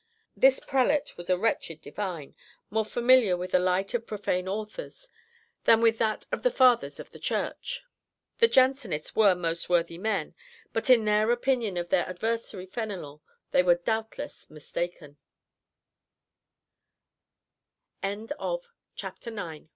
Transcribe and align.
This 0.35 0.59
prelate 0.59 1.15
was 1.15 1.29
a 1.29 1.37
wretched 1.37 1.79
divine, 1.79 2.33
more 2.71 2.83
familiar 2.85 3.37
with 3.37 3.51
the 3.51 3.59
light 3.59 3.93
of 3.93 4.07
profane 4.07 4.47
authors, 4.47 5.11
than 5.65 5.79
with 5.79 5.99
that 5.99 6.25
of 6.31 6.41
the 6.41 6.49
fathers 6.49 6.99
of 6.99 7.11
the 7.11 7.19
Church." 7.19 7.83
The 8.39 8.47
Jansenists 8.47 9.15
were 9.15 9.35
most 9.35 9.69
worthy 9.69 9.99
men, 9.99 10.33
but 10.73 10.89
in 10.89 11.05
their 11.05 11.29
opinion 11.29 11.77
of 11.77 11.89
their 11.89 12.09
adversary 12.09 12.65
Fénélon 12.65 13.21
they 13.51 13.61
were 13.61 13.75
doubtless 13.75 14.49
mistaken. 14.49 15.17
C 18.03 19.67